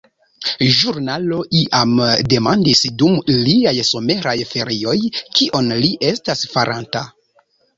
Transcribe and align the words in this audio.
Ĵurnalo 0.77 1.41
iam 1.59 1.91
demandis, 2.33 2.81
dum 3.01 3.19
liaj 3.49 3.75
someraj 3.93 4.35
ferioj, 4.55 4.97
kion 5.37 5.71
li 5.85 5.93
estas 6.15 6.43
faranta. 6.57 7.07